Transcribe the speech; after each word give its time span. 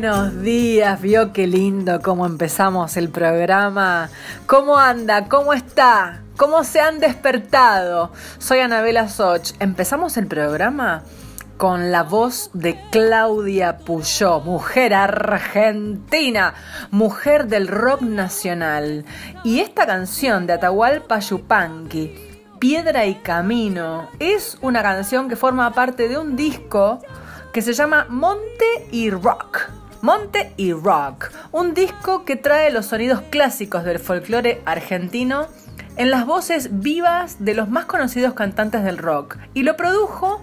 Buenos 0.00 0.42
días, 0.42 1.00
vio 1.00 1.32
qué 1.32 1.48
lindo 1.48 2.00
cómo 2.00 2.24
empezamos 2.24 2.96
el 2.96 3.08
programa. 3.08 4.08
¿Cómo 4.46 4.78
anda? 4.78 5.24
¿Cómo 5.24 5.52
está? 5.52 6.22
¿Cómo 6.36 6.62
se 6.62 6.80
han 6.80 7.00
despertado? 7.00 8.12
Soy 8.38 8.60
Anabela 8.60 9.08
Soch. 9.08 9.54
Empezamos 9.58 10.16
el 10.16 10.28
programa 10.28 11.02
con 11.56 11.90
la 11.90 12.04
voz 12.04 12.50
de 12.54 12.80
Claudia 12.92 13.78
Puyó, 13.78 14.38
mujer 14.38 14.94
argentina, 14.94 16.54
mujer 16.92 17.48
del 17.48 17.66
rock 17.66 18.02
nacional. 18.02 19.04
Y 19.42 19.58
esta 19.58 19.84
canción 19.84 20.46
de 20.46 20.52
Atahualpa 20.52 21.18
Yupanqui, 21.18 22.14
Piedra 22.60 23.04
y 23.04 23.16
Camino, 23.16 24.08
es 24.20 24.58
una 24.60 24.80
canción 24.80 25.28
que 25.28 25.34
forma 25.34 25.72
parte 25.72 26.08
de 26.08 26.18
un 26.18 26.36
disco 26.36 27.00
que 27.52 27.62
se 27.62 27.72
llama 27.72 28.06
Monte 28.08 28.86
y 28.92 29.10
Rock. 29.10 29.77
Monte 30.00 30.52
y 30.56 30.72
Rock, 30.72 31.30
un 31.50 31.74
disco 31.74 32.24
que 32.24 32.36
trae 32.36 32.70
los 32.70 32.86
sonidos 32.86 33.20
clásicos 33.30 33.82
del 33.82 33.98
folclore 33.98 34.62
argentino 34.64 35.48
en 35.96 36.12
las 36.12 36.24
voces 36.24 36.80
vivas 36.80 37.44
de 37.44 37.54
los 37.54 37.68
más 37.68 37.86
conocidos 37.86 38.34
cantantes 38.34 38.84
del 38.84 38.98
rock 38.98 39.38
y 39.54 39.64
lo 39.64 39.76
produjo 39.76 40.40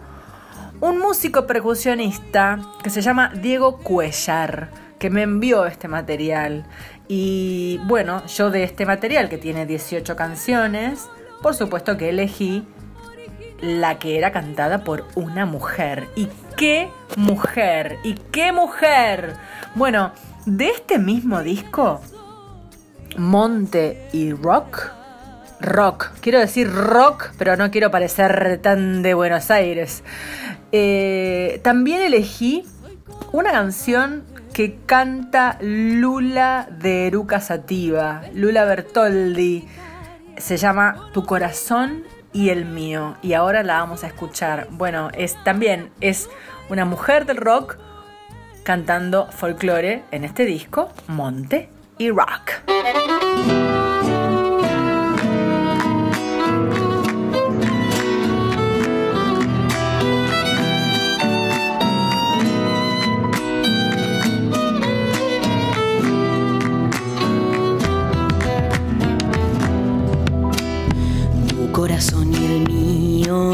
un 0.81 0.99
músico 0.99 1.47
percusionista 1.47 2.59
que 2.83 2.89
se 2.89 3.01
llama 3.01 3.31
Diego 3.41 3.77
Cuellar, 3.77 4.69
que 4.99 5.09
me 5.09 5.21
envió 5.21 5.65
este 5.65 5.87
material. 5.87 6.65
Y 7.07 7.79
bueno, 7.85 8.25
yo 8.25 8.51
de 8.51 8.63
este 8.63 8.85
material 8.85 9.29
que 9.29 9.37
tiene 9.37 9.65
18 9.65 10.17
canciones, 10.17 11.07
por 11.41 11.55
supuesto 11.55 11.95
que 11.95 12.09
elegí 12.09 12.67
la 13.61 13.99
que 13.99 14.17
era 14.17 14.31
cantada 14.31 14.83
por 14.83 15.05
una 15.15 15.45
mujer. 15.45 16.07
¿Y 16.15 16.27
qué 16.57 16.89
mujer? 17.17 17.97
¿Y 18.03 18.15
qué 18.31 18.51
mujer? 18.51 19.35
Bueno, 19.75 20.11
de 20.45 20.69
este 20.69 20.99
mismo 20.99 21.41
disco, 21.41 22.01
Monte 23.17 24.07
y 24.13 24.31
Rock, 24.33 24.91
rock, 25.59 26.11
quiero 26.21 26.39
decir 26.39 26.71
rock, 26.71 27.31
pero 27.37 27.55
no 27.55 27.71
quiero 27.71 27.91
parecer 27.91 28.59
tan 28.61 29.01
de 29.01 29.13
Buenos 29.13 29.49
Aires. 29.51 30.03
Eh, 30.71 31.59
también 31.63 32.01
elegí 32.01 32.65
una 33.31 33.51
canción 33.51 34.23
que 34.53 34.77
canta 34.85 35.57
Lula 35.61 36.67
de 36.79 37.07
Eruca 37.07 37.41
Sativa, 37.41 38.21
Lula 38.33 38.65
Bertoldi. 38.65 39.67
Se 40.37 40.57
llama 40.57 41.09
Tu 41.13 41.25
corazón 41.25 42.03
y 42.35 42.49
el 42.49 42.65
mío. 42.65 43.15
Y 43.23 43.33
ahora 43.33 43.63
la 43.63 43.79
vamos 43.79 44.03
a 44.03 44.07
escuchar. 44.07 44.67
Bueno, 44.69 45.09
es 45.13 45.41
también 45.45 45.89
es 46.01 46.29
una 46.69 46.83
mujer 46.83 47.25
del 47.25 47.37
rock 47.37 47.77
cantando 48.63 49.27
folclore 49.31 50.03
en 50.11 50.25
este 50.25 50.43
disco, 50.45 50.89
Monte 51.07 51.69
y 51.97 52.09
Rock. 52.09 53.84
Corazón 71.95 72.29
y 72.33 72.45
el 72.45 72.67
mío 72.67 73.53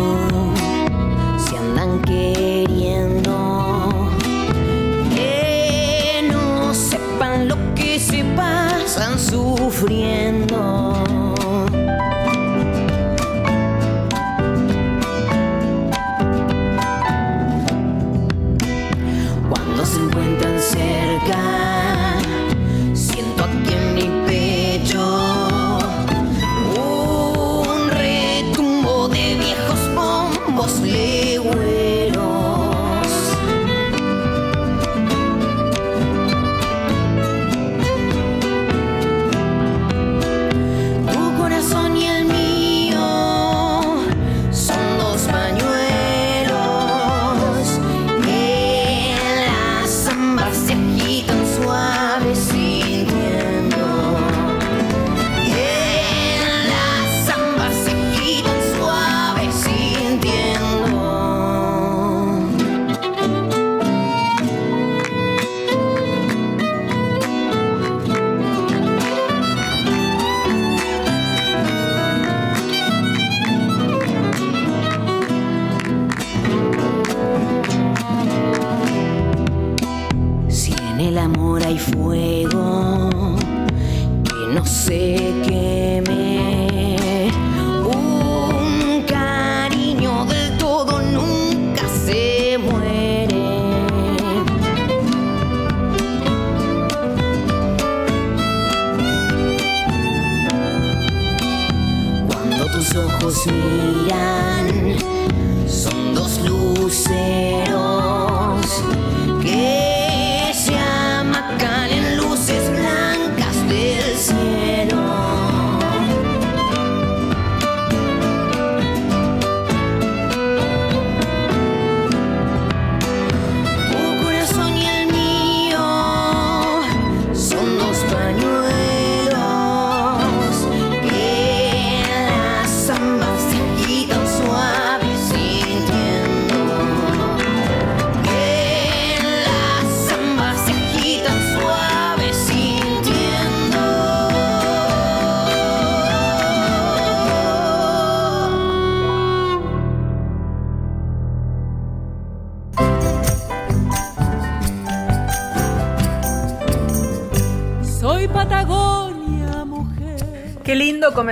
se 1.38 1.58
andan 1.58 2.02
queriendo. 2.02 4.10
Que 5.14 6.28
no 6.32 6.74
sepan 6.74 7.48
lo 7.48 7.56
que 7.76 8.00
se 8.00 8.24
pasan 8.36 9.20
sufriendo. 9.20 11.04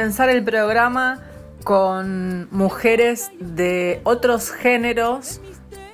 El 0.10 0.44
programa 0.44 1.20
con 1.64 2.48
mujeres 2.50 3.32
de 3.40 4.02
otros 4.04 4.52
géneros 4.52 5.40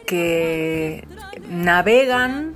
que 0.06 1.06
navegan 1.50 2.56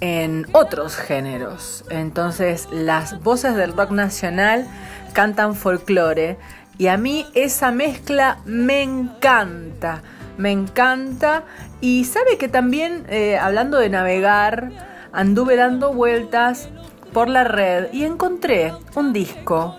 en 0.00 0.46
otros 0.52 0.96
géneros. 0.96 1.84
Entonces 1.90 2.68
las 2.70 3.20
voces 3.22 3.56
del 3.56 3.76
rock 3.76 3.90
nacional 3.90 4.68
cantan 5.12 5.56
folclore 5.56 6.38
y 6.78 6.86
a 6.86 6.96
mí 6.96 7.26
esa 7.34 7.72
mezcla 7.72 8.38
me 8.44 8.82
encanta, 8.82 10.02
me 10.38 10.52
encanta 10.52 11.42
y 11.80 12.04
sabe 12.04 12.38
que 12.38 12.48
también 12.48 13.04
eh, 13.08 13.36
hablando 13.36 13.78
de 13.78 13.90
navegar 13.90 14.70
anduve 15.12 15.56
dando 15.56 15.92
vueltas 15.92 16.68
por 17.12 17.28
la 17.28 17.42
red 17.42 17.92
y 17.92 18.04
encontré 18.04 18.72
un 18.94 19.12
disco 19.12 19.76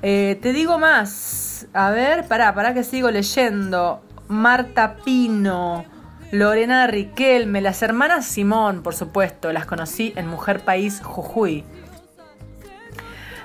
Eh, 0.00 0.38
te 0.40 0.52
digo 0.52 0.78
más. 0.78 1.66
A 1.72 1.90
ver, 1.90 2.28
pará, 2.28 2.54
pará 2.54 2.72
que 2.72 2.84
sigo 2.84 3.10
leyendo. 3.10 4.00
Marta 4.28 4.94
Pino, 5.04 5.84
Lorena 6.30 6.86
Riquelme, 6.86 7.60
las 7.60 7.82
hermanas 7.82 8.26
Simón, 8.26 8.84
por 8.84 8.94
supuesto, 8.94 9.52
las 9.52 9.66
conocí 9.66 10.12
en 10.14 10.28
Mujer 10.28 10.60
País 10.60 11.00
Jujuy. 11.02 11.64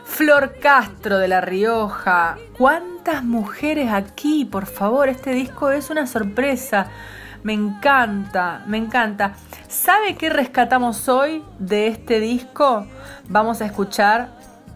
Flor 0.05 0.59
Castro 0.61 1.17
de 1.17 1.27
La 1.27 1.41
Rioja. 1.41 2.37
¿Cuántas 2.55 3.23
mujeres 3.23 3.91
aquí? 3.91 4.45
Por 4.45 4.67
favor, 4.67 5.09
este 5.09 5.31
disco 5.31 5.71
es 5.71 5.89
una 5.89 6.05
sorpresa. 6.05 6.85
Me 7.43 7.53
encanta, 7.53 8.63
me 8.67 8.77
encanta. 8.77 9.33
¿Sabe 9.67 10.15
qué 10.15 10.29
rescatamos 10.29 11.09
hoy 11.09 11.43
de 11.59 11.87
este 11.87 12.19
disco? 12.19 12.87
Vamos 13.27 13.61
a 13.61 13.65
escuchar 13.65 14.29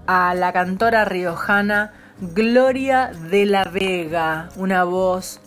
a 0.05 0.33
la 0.36 0.51
cantora 0.51 1.05
riojana 1.05 1.93
Gloria 2.19 3.12
de 3.29 3.45
la 3.45 3.63
Vega, 3.65 4.50
una 4.57 4.83
voz 4.83 5.39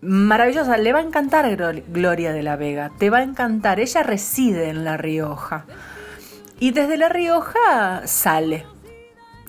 maravillosa. 0.00 0.76
Le 0.78 0.92
va 0.92 0.98
a 0.98 1.02
encantar 1.02 1.46
Glo- 1.56 1.84
Gloria 1.88 2.32
de 2.32 2.42
la 2.42 2.56
Vega, 2.56 2.90
te 2.98 3.08
va 3.10 3.18
a 3.18 3.22
encantar. 3.22 3.78
Ella 3.78 4.02
reside 4.02 4.70
en 4.70 4.84
La 4.84 4.96
Rioja. 4.96 5.64
Y 6.58 6.72
desde 6.72 6.96
La 6.96 7.08
Rioja 7.08 8.02
sale 8.06 8.66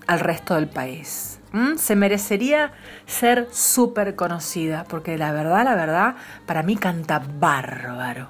al 0.06 0.20
resto 0.20 0.54
del 0.54 0.68
país. 0.68 1.35
Se 1.76 1.96
merecería 1.96 2.72
ser 3.06 3.48
súper 3.52 4.14
conocida, 4.14 4.84
porque 4.88 5.18
la 5.18 5.32
verdad, 5.32 5.64
la 5.64 5.74
verdad, 5.74 6.14
para 6.46 6.62
mí 6.62 6.76
canta 6.76 7.20
bárbaro. 7.38 8.28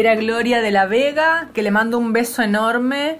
Era 0.00 0.14
Gloria 0.14 0.60
de 0.62 0.70
la 0.70 0.86
Vega, 0.86 1.48
que 1.52 1.62
le 1.62 1.70
mando 1.70 1.98
un 1.98 2.12
beso 2.12 2.42
enorme. 2.42 3.18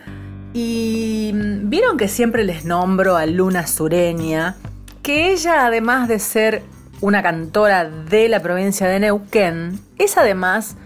Y 0.52 1.30
mm, 1.34 1.68
vieron 1.68 1.96
que 1.96 2.08
siempre 2.08 2.42
les 2.44 2.64
nombro 2.64 3.16
a 3.16 3.26
Luna 3.26 3.66
Sureña, 3.66 4.56
que 5.02 5.30
ella 5.32 5.66
además 5.66 6.08
de 6.08 6.18
ser 6.18 6.62
una 7.00 7.22
cantora 7.22 7.84
de 7.88 8.28
la 8.28 8.40
provincia 8.40 8.86
de 8.88 9.00
Neuquén, 9.00 9.80
es 9.98 10.18
además 10.18 10.76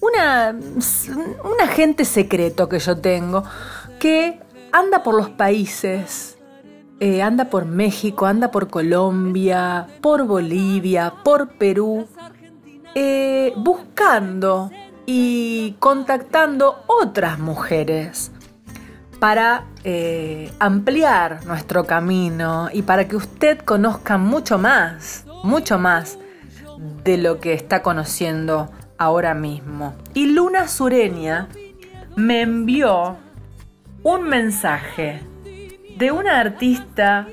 una, 0.00 0.50
un 0.52 1.60
agente 1.60 2.04
secreto 2.04 2.68
que 2.68 2.78
yo 2.78 2.98
tengo, 2.98 3.44
que 3.98 4.40
anda 4.72 5.02
por 5.02 5.14
los 5.14 5.30
países, 5.30 6.36
eh, 7.00 7.22
anda 7.22 7.46
por 7.46 7.64
México, 7.64 8.26
anda 8.26 8.50
por 8.50 8.68
Colombia, 8.68 9.86
por 10.00 10.26
Bolivia, 10.26 11.14
por 11.24 11.48
Perú, 11.48 12.06
eh, 12.94 13.52
buscando 13.56 14.70
y 15.10 15.74
contactando 15.78 16.84
otras 16.86 17.38
mujeres 17.38 18.30
para 19.18 19.64
eh, 19.82 20.52
ampliar 20.58 21.46
nuestro 21.46 21.86
camino 21.86 22.68
y 22.70 22.82
para 22.82 23.08
que 23.08 23.16
usted 23.16 23.58
conozca 23.60 24.18
mucho 24.18 24.58
más, 24.58 25.24
mucho 25.42 25.78
más 25.78 26.18
de 27.04 27.16
lo 27.16 27.40
que 27.40 27.54
está 27.54 27.80
conociendo 27.80 28.70
ahora 28.98 29.32
mismo. 29.32 29.94
Y 30.12 30.26
Luna 30.26 30.68
Sureña 30.68 31.48
me 32.14 32.42
envió 32.42 33.16
un 34.02 34.28
mensaje 34.28 35.22
de 35.96 36.12
una 36.12 36.38
artista 36.38 37.26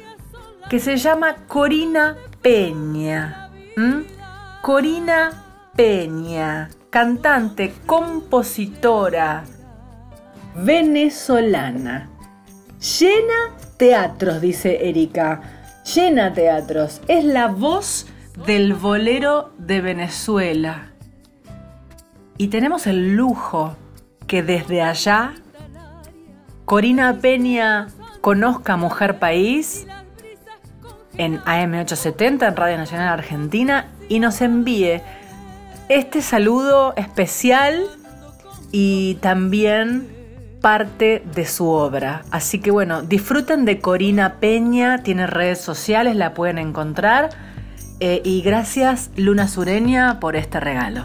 que 0.70 0.80
se 0.80 0.96
llama 0.96 1.36
Corina 1.50 2.16
Peña. 2.42 3.52
Corina 4.62 5.44
Peña, 5.76 6.70
cantante, 6.96 7.74
compositora 7.86 9.44
venezolana. 10.56 12.10
Llena 12.80 13.58
teatros, 13.76 14.40
dice 14.40 14.88
Erika. 14.88 15.42
Llena 15.94 16.34
teatros. 16.34 17.02
Es 17.10 17.26
la 17.26 17.48
voz 17.48 18.08
del 18.48 18.76
bolero 18.76 19.52
de 19.58 19.82
Venezuela. 19.82 20.94
Y 22.38 22.48
tenemos 22.48 22.88
el 22.88 23.18
lujo 23.18 23.76
que 24.26 24.42
desde 24.42 24.82
allá 24.82 25.34
Corina 26.64 27.20
Peña 27.20 27.88
conozca 28.22 28.78
Mujer 28.78 29.20
País 29.20 29.86
en 31.18 31.42
AM870, 31.42 32.48
en 32.48 32.56
Radio 32.56 32.78
Nacional 32.78 33.10
Argentina, 33.10 33.88
y 34.08 34.20
nos 34.20 34.40
envíe 34.40 35.02
este 35.90 36.22
saludo 36.22 36.94
especial 36.98 37.84
y 38.72 39.16
también 39.22 40.08
parte 40.62 41.24
de 41.36 41.46
su 41.46 41.70
obra. 41.70 42.24
Así 42.32 42.60
que 42.60 42.72
bueno, 42.72 43.04
disfruten 43.04 43.66
de 43.66 43.80
Corina 43.80 44.36
Peña, 44.40 45.04
tiene 45.04 45.28
redes 45.28 45.62
sociales, 45.62 46.16
la 46.16 46.34
pueden 46.34 46.58
encontrar. 46.58 47.30
Eh, 48.00 48.22
y 48.26 48.42
gracias 48.42 49.12
Luna 49.16 49.48
Sureña 49.48 50.20
por 50.20 50.36
este 50.36 50.60
regalo. 50.60 51.04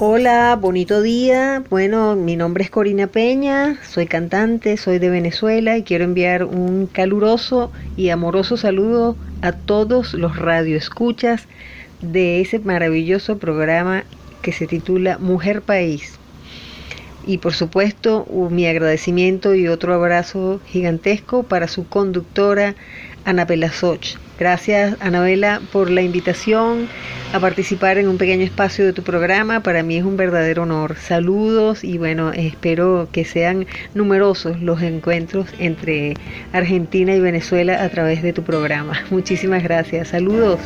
Hola, 0.00 0.54
bonito 0.54 1.02
día. 1.02 1.64
Bueno, 1.68 2.14
mi 2.14 2.36
nombre 2.36 2.62
es 2.62 2.70
Corina 2.70 3.08
Peña, 3.08 3.78
soy 3.82 4.06
cantante, 4.06 4.76
soy 4.76 5.00
de 5.00 5.10
Venezuela 5.10 5.76
y 5.76 5.82
quiero 5.82 6.04
enviar 6.04 6.44
un 6.44 6.86
caluroso 6.86 7.72
y 7.96 8.10
amoroso 8.10 8.56
saludo 8.56 9.16
a 9.42 9.50
todos 9.50 10.14
los 10.14 10.36
radioescuchas 10.36 11.48
de 12.00 12.40
ese 12.40 12.60
maravilloso 12.60 13.38
programa 13.38 14.04
que 14.40 14.52
se 14.52 14.68
titula 14.68 15.18
Mujer 15.18 15.62
País. 15.62 16.16
Y 17.26 17.38
por 17.38 17.54
supuesto, 17.54 18.24
mi 18.50 18.66
agradecimiento 18.66 19.56
y 19.56 19.66
otro 19.66 19.94
abrazo 19.94 20.60
gigantesco 20.64 21.42
para 21.42 21.66
su 21.66 21.88
conductora 21.88 22.76
Anabela 23.28 23.70
Soch. 23.70 24.16
Gracias, 24.38 24.96
Anabela, 25.00 25.60
por 25.70 25.90
la 25.90 26.00
invitación 26.00 26.88
a 27.34 27.40
participar 27.40 27.98
en 27.98 28.08
un 28.08 28.16
pequeño 28.16 28.42
espacio 28.42 28.86
de 28.86 28.94
tu 28.94 29.02
programa. 29.02 29.62
Para 29.62 29.82
mí 29.82 29.96
es 29.96 30.04
un 30.04 30.16
verdadero 30.16 30.62
honor. 30.62 30.96
Saludos 30.96 31.84
y 31.84 31.98
bueno, 31.98 32.32
espero 32.32 33.08
que 33.12 33.26
sean 33.26 33.66
numerosos 33.92 34.62
los 34.62 34.80
encuentros 34.80 35.48
entre 35.58 36.14
Argentina 36.52 37.14
y 37.14 37.20
Venezuela 37.20 37.84
a 37.84 37.88
través 37.90 38.22
de 38.22 38.32
tu 38.32 38.44
programa. 38.44 38.94
Muchísimas 39.10 39.62
gracias. 39.62 40.08
Saludos. 40.08 40.60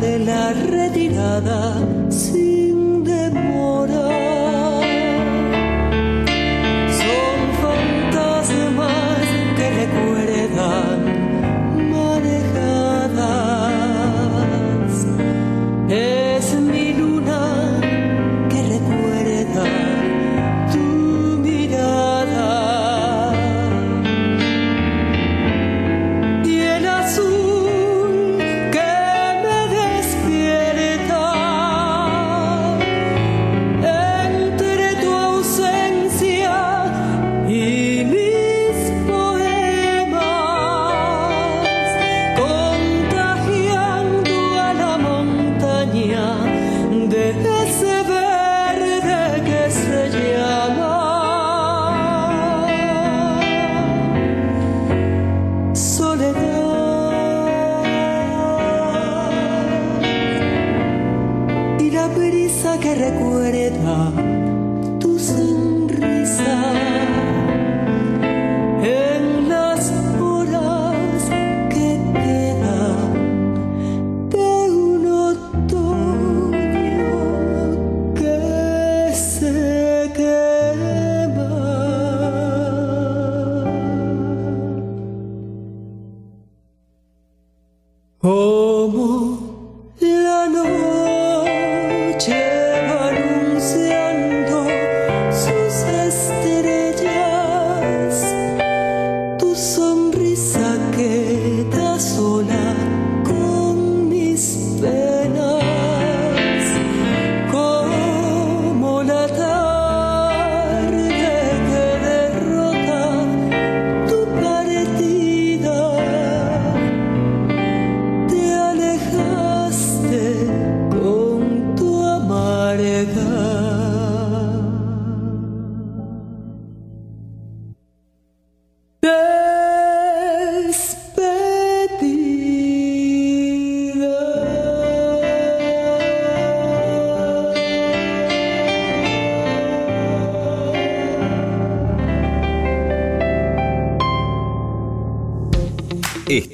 Que 0.00 0.16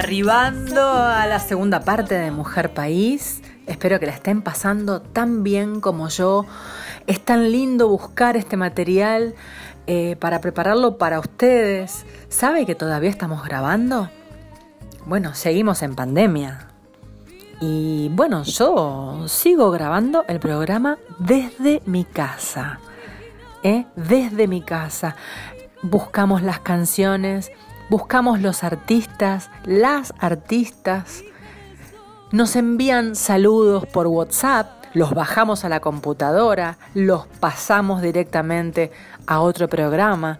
Arribando 0.00 0.80
a 0.80 1.26
la 1.26 1.38
segunda 1.38 1.80
parte 1.80 2.14
de 2.14 2.30
Mujer 2.30 2.72
País, 2.72 3.42
espero 3.66 4.00
que 4.00 4.06
la 4.06 4.12
estén 4.12 4.40
pasando 4.40 5.02
tan 5.02 5.42
bien 5.42 5.82
como 5.82 6.08
yo. 6.08 6.46
Es 7.06 7.20
tan 7.22 7.52
lindo 7.52 7.86
buscar 7.86 8.34
este 8.38 8.56
material 8.56 9.34
eh, 9.86 10.16
para 10.18 10.40
prepararlo 10.40 10.96
para 10.96 11.20
ustedes. 11.20 12.06
¿Sabe 12.30 12.64
que 12.64 12.74
todavía 12.74 13.10
estamos 13.10 13.44
grabando? 13.44 14.08
Bueno, 15.04 15.34
seguimos 15.34 15.82
en 15.82 15.94
pandemia. 15.94 16.68
Y 17.60 18.08
bueno, 18.12 18.42
yo 18.44 19.28
sigo 19.28 19.70
grabando 19.70 20.24
el 20.28 20.40
programa 20.40 20.96
desde 21.18 21.82
mi 21.84 22.04
casa. 22.04 22.80
¿eh? 23.62 23.84
Desde 23.96 24.48
mi 24.48 24.62
casa. 24.62 25.14
Buscamos 25.82 26.40
las 26.42 26.60
canciones, 26.60 27.52
buscamos 27.90 28.40
los 28.40 28.62
artistas, 28.62 29.50
las 29.64 30.14
artistas. 30.20 31.24
Nos 32.30 32.54
envían 32.54 33.16
saludos 33.16 33.84
por 33.84 34.06
WhatsApp, 34.06 34.84
los 34.94 35.12
bajamos 35.12 35.64
a 35.64 35.68
la 35.68 35.80
computadora, 35.80 36.78
los 36.94 37.26
pasamos 37.26 38.00
directamente 38.00 38.92
a 39.26 39.40
otro 39.40 39.68
programa. 39.68 40.38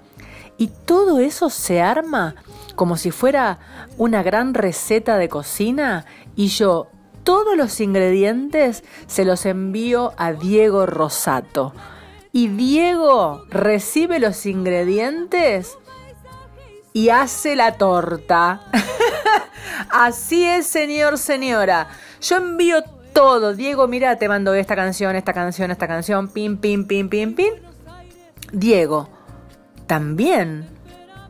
Y 0.59 0.69
todo 0.69 1.19
eso 1.19 1.51
se 1.51 1.83
arma 1.83 2.37
como 2.77 2.97
si 2.97 3.11
fuera 3.11 3.59
una 3.99 4.23
gran 4.23 4.55
receta 4.55 5.19
de 5.19 5.29
cocina 5.29 6.07
y 6.37 6.49
yo 6.49 6.87
todos 7.25 7.57
los 7.57 7.81
ingredientes 7.81 8.85
se 9.09 9.25
los 9.25 9.45
envío 9.45 10.13
a 10.17 10.33
Diego 10.33 10.87
Rosato. 10.87 11.73
Y 12.33 12.47
Diego 12.49 13.43
recibe 13.51 14.21
los 14.21 14.47
ingredientes 14.47 15.77
y 16.93 17.09
hace 17.09 17.57
la 17.57 17.73
torta. 17.73 18.63
Así 19.91 20.45
es, 20.45 20.67
señor, 20.67 21.19
señora. 21.19 21.89
Yo 22.21 22.37
envío 22.37 22.83
todo. 23.13 23.55
Diego, 23.55 23.89
mira, 23.89 24.17
te 24.17 24.29
mando 24.29 24.55
esta 24.55 24.77
canción, 24.77 25.17
esta 25.17 25.33
canción, 25.33 25.71
esta 25.71 25.87
canción. 25.87 26.29
Pim, 26.29 26.57
pim, 26.57 26.87
pim, 26.87 27.09
pim, 27.09 27.35
pim. 27.35 27.55
Diego 28.53 29.09
también 29.87 30.69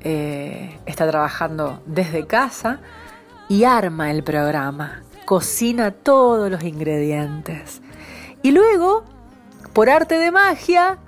eh, 0.00 0.78
está 0.86 1.08
trabajando 1.08 1.82
desde 1.86 2.26
casa 2.26 2.80
y 3.48 3.64
arma 3.64 4.10
el 4.10 4.22
programa. 4.22 5.02
Cocina 5.24 5.90
todos 5.90 6.50
los 6.50 6.62
ingredientes. 6.64 7.82
Y 8.42 8.52
luego, 8.52 9.04
por 9.72 9.90
arte 9.90 10.18
de 10.18 10.30
magia, 10.30 10.98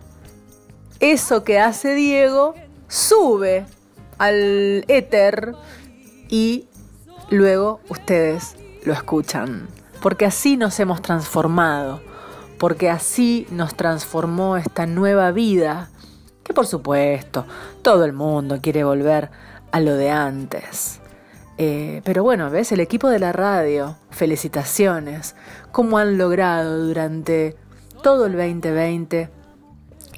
eso 1.00 1.44
que 1.44 1.58
hace 1.58 1.94
Diego 1.94 2.54
sube 2.88 3.66
al 4.22 4.84
éter 4.86 5.56
y 6.28 6.68
luego 7.28 7.80
ustedes 7.88 8.54
lo 8.84 8.92
escuchan. 8.92 9.66
Porque 10.00 10.26
así 10.26 10.56
nos 10.56 10.78
hemos 10.78 11.02
transformado, 11.02 12.00
porque 12.56 12.88
así 12.88 13.48
nos 13.50 13.74
transformó 13.74 14.56
esta 14.56 14.86
nueva 14.86 15.32
vida, 15.32 15.90
que 16.44 16.54
por 16.54 16.68
supuesto 16.68 17.46
todo 17.82 18.04
el 18.04 18.12
mundo 18.12 18.60
quiere 18.62 18.84
volver 18.84 19.30
a 19.72 19.80
lo 19.80 19.96
de 19.96 20.10
antes. 20.10 21.00
Eh, 21.58 22.00
pero 22.04 22.22
bueno, 22.22 22.48
ves, 22.48 22.70
el 22.70 22.78
equipo 22.78 23.08
de 23.08 23.18
la 23.18 23.32
radio, 23.32 23.96
felicitaciones, 24.10 25.34
cómo 25.72 25.98
han 25.98 26.16
logrado 26.16 26.86
durante 26.86 27.56
todo 28.04 28.26
el 28.26 28.36
2020 28.36 29.41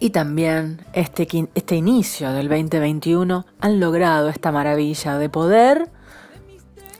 y 0.00 0.11
también 0.11 0.85
este, 0.92 1.26
este 1.54 1.76
inicio 1.76 2.33
del 2.33 2.48
2021, 2.48 3.46
han 3.61 3.80
logrado 3.80 4.28
esta 4.28 4.52
maravilla 4.52 5.18
de 5.18 5.28
poder 5.28 5.90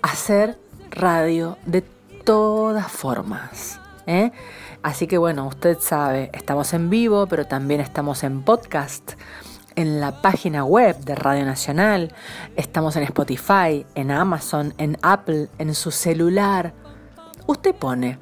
hacer 0.03 0.59
radio 0.91 1.59
de 1.67 1.83
todas 2.25 2.91
formas. 2.91 3.81
¿eh? 4.07 4.33
Así 4.83 5.07
que 5.07 5.19
bueno, 5.19 5.47
usted 5.47 5.79
sabe, 5.81 6.31
estamos 6.33 6.73
en 6.75 6.91
vivo, 6.91 7.27
pero 7.27 7.47
también 7.47 7.81
estamos 7.81 8.23
en 8.23 8.43
podcast, 8.43 9.13
en 9.77 10.01
la 10.01 10.23
página 10.23 10.65
web 10.65 10.97
de 11.01 11.15
Radio 11.15 11.45
Nacional, 11.45 12.13
estamos 12.55 12.95
en 12.97 13.03
Spotify, 13.03 13.85
en 13.95 14.11
Amazon, 14.11 14.73
en 14.79 14.97
Apple, 15.03 15.49
en 15.59 15.75
su 15.75 15.91
celular. 15.91 16.75
Usted 17.47 17.75
pone 17.75 18.19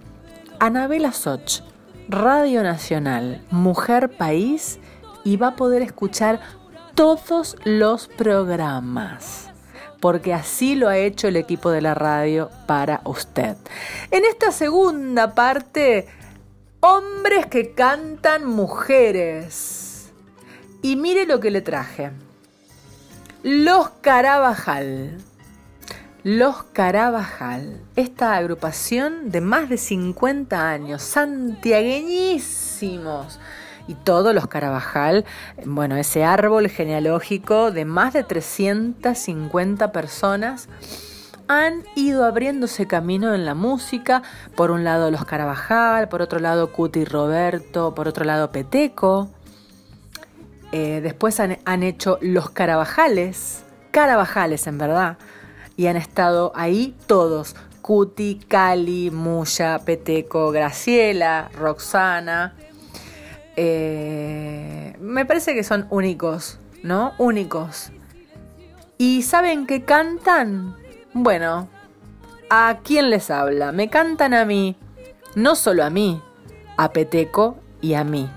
Anabela 0.58 1.12
Soch, 1.12 1.60
Radio 2.12 2.62
Nacional, 2.62 3.40
Mujer 3.50 4.10
País 4.10 4.78
y 5.24 5.38
va 5.38 5.48
a 5.48 5.56
poder 5.56 5.80
escuchar 5.80 6.40
todos 6.94 7.56
los 7.64 8.06
programas 8.06 9.48
porque 9.98 10.34
así 10.34 10.74
lo 10.74 10.88
ha 10.88 10.98
hecho 10.98 11.28
el 11.28 11.36
equipo 11.36 11.70
de 11.70 11.80
la 11.80 11.94
radio 11.94 12.50
para 12.66 13.00
usted. 13.04 13.56
En 14.10 14.26
esta 14.26 14.52
segunda 14.52 15.34
parte, 15.34 16.06
hombres 16.80 17.46
que 17.46 17.72
cantan 17.72 18.44
mujeres. 18.44 20.12
Y 20.82 20.96
mire 20.96 21.24
lo 21.24 21.40
que 21.40 21.50
le 21.50 21.62
traje. 21.62 22.10
Los 23.42 23.88
Carabajal. 24.02 25.18
Los 26.24 26.62
Carabajal, 26.62 27.80
esta 27.96 28.36
agrupación 28.36 29.32
de 29.32 29.40
más 29.40 29.68
de 29.68 29.76
50 29.76 30.70
años, 30.70 31.02
santiagueñísimos. 31.02 33.40
Y 33.88 33.94
todos 33.94 34.32
los 34.32 34.46
Carabajal, 34.46 35.24
bueno, 35.66 35.96
ese 35.96 36.22
árbol 36.22 36.68
genealógico 36.68 37.72
de 37.72 37.84
más 37.84 38.12
de 38.12 38.22
350 38.22 39.90
personas 39.90 40.68
han 41.48 41.82
ido 41.96 42.24
abriéndose 42.24 42.86
camino 42.86 43.34
en 43.34 43.44
la 43.44 43.54
música. 43.54 44.22
Por 44.54 44.70
un 44.70 44.84
lado 44.84 45.10
los 45.10 45.24
Carabajal, 45.24 46.08
por 46.08 46.22
otro 46.22 46.38
lado 46.38 46.70
Cuti 46.70 47.04
Roberto, 47.04 47.96
por 47.96 48.06
otro 48.06 48.24
lado 48.24 48.52
Peteco. 48.52 49.28
Eh, 50.70 51.00
después 51.02 51.40
han, 51.40 51.58
han 51.64 51.82
hecho 51.82 52.18
los 52.20 52.48
Carabajales, 52.50 53.64
Carabajales 53.90 54.68
en 54.68 54.78
verdad, 54.78 55.18
y 55.82 55.88
han 55.88 55.96
estado 55.96 56.52
ahí 56.54 56.94
todos. 57.08 57.56
Cuti, 57.80 58.36
Cali, 58.46 59.10
Muya, 59.10 59.80
Peteco, 59.84 60.52
Graciela, 60.52 61.50
Roxana. 61.58 62.54
Eh, 63.56 64.96
me 65.00 65.26
parece 65.26 65.54
que 65.54 65.64
son 65.64 65.88
únicos, 65.90 66.60
¿no? 66.84 67.14
Únicos. 67.18 67.90
¿Y 68.96 69.22
saben 69.22 69.66
qué 69.66 69.82
cantan? 69.82 70.76
Bueno, 71.14 71.68
¿a 72.48 72.78
quién 72.84 73.10
les 73.10 73.28
habla? 73.32 73.72
Me 73.72 73.90
cantan 73.90 74.34
a 74.34 74.44
mí, 74.44 74.76
no 75.34 75.56
solo 75.56 75.82
a 75.82 75.90
mí, 75.90 76.22
a 76.76 76.92
Peteco 76.92 77.56
y 77.80 77.94
a 77.94 78.04
mí. 78.04 78.30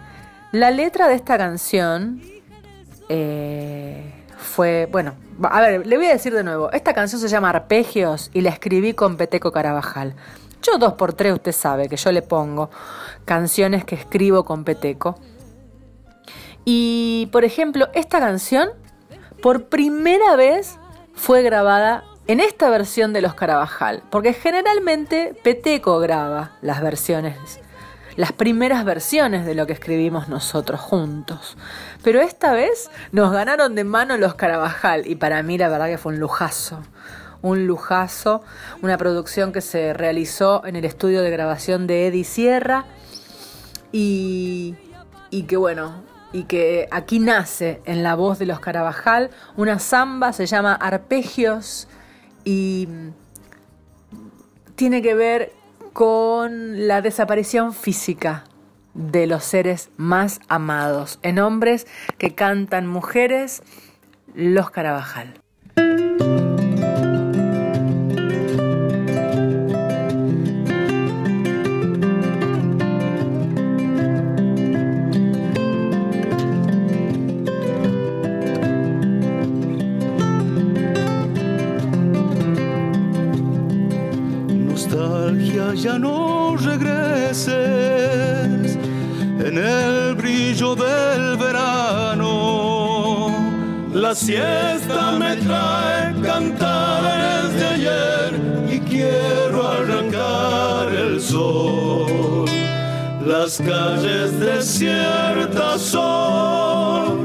La 0.51 0.71
letra 0.71 1.07
de 1.07 1.13
esta 1.13 1.37
canción 1.37 2.23
eh, 3.07 4.11
fue, 4.35 4.87
bueno, 4.91 5.13
a 5.43 5.61
ver, 5.61 5.85
le 5.85 5.97
voy 5.97 6.07
a 6.07 6.13
decir 6.13 6.33
de 6.33 6.43
nuevo, 6.43 6.71
esta 6.71 6.93
canción 6.93 7.19
se 7.19 7.27
llama 7.27 7.49
Arpegios 7.49 8.29
y 8.33 8.41
la 8.41 8.49
escribí 8.49 8.93
con 8.93 9.17
Peteco 9.17 9.51
Carabajal. 9.51 10.15
Yo 10.61 10.77
dos 10.77 10.93
por 10.93 11.13
tres, 11.13 11.33
usted 11.33 11.51
sabe 11.51 11.89
que 11.89 11.97
yo 11.97 12.11
le 12.11 12.21
pongo 12.21 12.69
canciones 13.25 13.85
que 13.85 13.95
escribo 13.95 14.45
con 14.45 14.63
Peteco. 14.63 15.15
Y, 16.63 17.29
por 17.31 17.45
ejemplo, 17.45 17.87
esta 17.93 18.19
canción, 18.19 18.69
por 19.41 19.65
primera 19.65 20.35
vez, 20.35 20.79
fue 21.13 21.43
grabada 21.43 22.03
en 22.27 22.39
esta 22.39 22.69
versión 22.69 23.13
de 23.13 23.21
Los 23.21 23.35
Carabajal, 23.35 24.01
porque 24.09 24.33
generalmente 24.33 25.35
Peteco 25.43 25.99
graba 25.99 26.53
las 26.61 26.81
versiones, 26.81 27.59
las 28.15 28.31
primeras 28.31 28.85
versiones 28.85 29.45
de 29.45 29.55
lo 29.55 29.67
que 29.67 29.73
escribimos 29.73 30.29
nosotros 30.29 30.79
juntos. 30.79 31.57
Pero 32.03 32.21
esta 32.21 32.53
vez 32.53 32.89
nos 33.11 33.31
ganaron 33.31 33.75
de 33.75 33.83
mano 33.83 34.17
Los 34.17 34.35
Carabajal 34.35 35.07
y 35.07 35.15
para 35.15 35.43
mí 35.43 35.57
la 35.57 35.69
verdad 35.69 35.87
que 35.87 35.97
fue 35.97 36.13
un 36.13 36.19
lujazo. 36.19 36.81
Un 37.41 37.67
lujazo, 37.67 38.41
una 38.81 38.97
producción 38.97 39.51
que 39.51 39.61
se 39.61 39.93
realizó 39.93 40.65
en 40.65 40.75
el 40.75 40.85
estudio 40.85 41.21
de 41.21 41.29
grabación 41.29 41.85
de 41.85 42.07
Eddie 42.07 42.23
Sierra 42.23 42.85
y, 43.91 44.75
y 45.29 45.43
que 45.43 45.57
bueno, 45.57 46.03
y 46.33 46.45
que 46.45 46.87
aquí 46.91 47.19
nace 47.19 47.81
en 47.85 48.01
la 48.01 48.15
voz 48.15 48.39
de 48.39 48.45
los 48.45 48.59
Carabajal 48.59 49.29
una 49.57 49.79
samba, 49.79 50.33
se 50.33 50.47
llama 50.47 50.73
Arpegios 50.73 51.87
y 52.43 52.89
tiene 54.75 55.01
que 55.01 55.15
ver 55.15 55.53
con 55.95 56.89
la 56.89 57.01
desaparición 57.01 57.73
física 57.73 58.43
de 58.93 59.27
los 59.27 59.45
seres 59.45 59.91
más 59.95 60.41
amados, 60.49 61.19
en 61.21 61.39
hombres 61.39 61.87
que 62.17 62.35
cantan 62.35 62.85
mujeres, 62.85 63.63
los 64.33 64.71
Carabajal. 64.71 65.39
Siesta 94.15 95.11
me 95.19 95.35
trae 95.35 96.13
cantares 96.21 97.53
de 97.53 97.65
ayer 97.67 98.31
y 98.71 98.79
quiero 98.79 99.67
arrancar 99.67 100.87
el 100.87 101.19
sol. 101.19 102.45
Las 103.25 103.57
calles 103.57 104.39
desiertas 104.39 105.81
son 105.81 107.24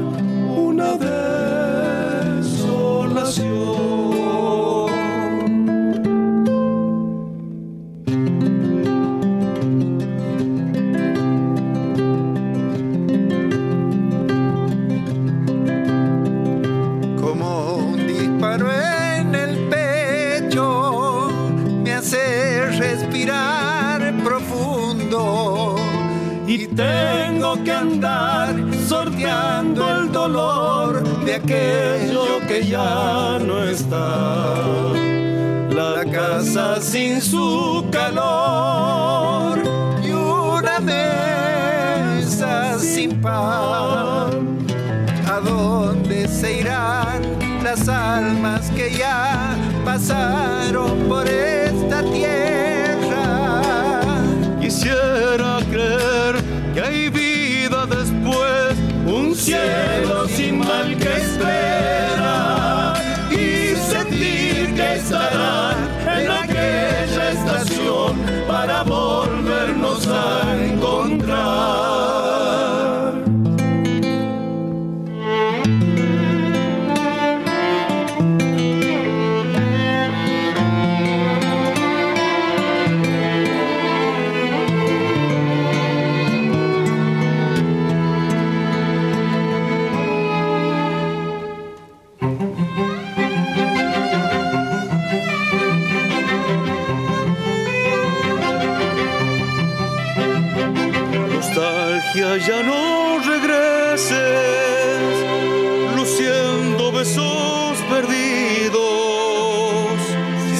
perdidos. 108.01 108.81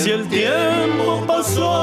Si 0.01 0.10
el 0.12 0.27
tiempo 0.27 1.23
pasó 1.25 1.81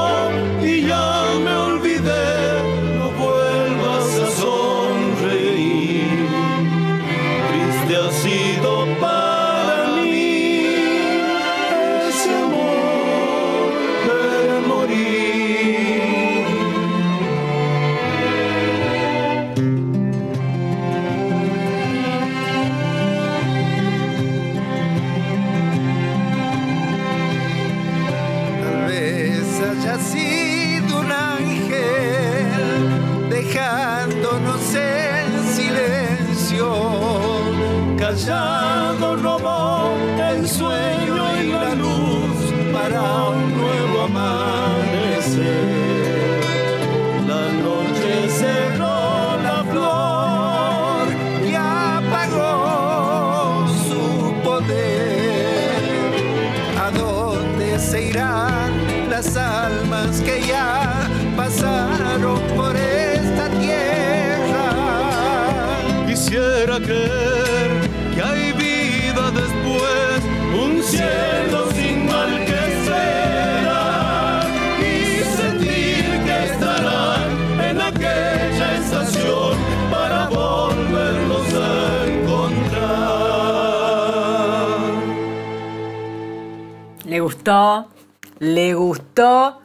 ¿Le 88.37 88.75
gustó? 88.75 89.61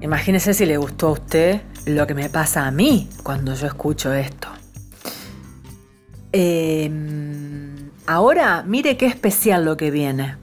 Imagínese 0.00 0.54
si 0.54 0.64
le 0.64 0.78
gustó 0.78 1.08
a 1.08 1.10
usted 1.10 1.60
lo 1.84 2.06
que 2.06 2.14
me 2.14 2.30
pasa 2.30 2.66
a 2.66 2.70
mí 2.70 3.10
cuando 3.22 3.52
yo 3.52 3.66
escucho 3.66 4.14
esto. 4.14 4.48
Eh, 6.32 6.90
ahora, 8.06 8.62
mire 8.66 8.96
qué 8.96 9.04
especial 9.04 9.66
lo 9.66 9.76
que 9.76 9.90
viene. 9.90 10.38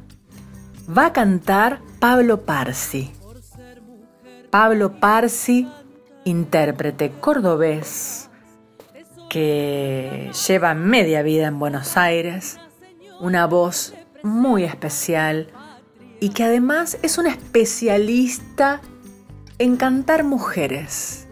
Va 0.88 1.08
a 1.08 1.13
cantar 1.13 1.80
Pablo 1.99 2.41
Parsi. 2.41 3.12
Pablo 4.52 4.99
Parsi, 4.99 5.67
intérprete 6.26 7.12
cordobés 7.19 8.30
que 9.32 10.30
lleva 10.47 10.76
media 10.76 11.23
vida 11.23 11.47
en 11.47 11.58
Buenos 11.58 11.97
Aires, 11.97 12.60
una 13.19 13.47
voz 13.47 13.95
muy 14.21 14.63
especial 14.63 15.47
y 16.23 16.29
que 16.29 16.45
además 16.45 16.97
es 17.01 17.17
un 17.17 17.27
especialista 17.27 18.79
en 19.59 19.75
cantar 19.75 20.23
mujeres. 20.23 21.27